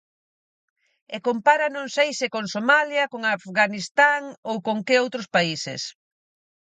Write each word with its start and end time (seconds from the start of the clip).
E 1.15 1.17
compara 1.27 1.67
non 1.75 1.85
sei 1.95 2.09
se 2.19 2.27
con 2.33 2.45
Somalia, 2.53 3.03
con 3.11 3.21
Afganistán 3.25 4.21
ou 4.49 4.57
con 4.67 4.77
que 4.85 5.01
outros 5.03 5.27
países. 5.35 5.81